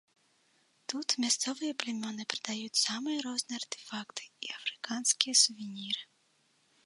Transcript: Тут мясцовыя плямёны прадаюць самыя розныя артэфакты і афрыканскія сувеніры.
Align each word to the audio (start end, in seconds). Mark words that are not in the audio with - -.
Тут 0.91 1.07
мясцовыя 1.25 1.73
плямёны 1.83 2.23
прадаюць 2.31 2.81
самыя 2.87 3.17
розныя 3.27 3.57
артэфакты 3.63 4.23
і 4.47 4.51
афрыканскія 4.57 5.33
сувеніры. 5.43 6.03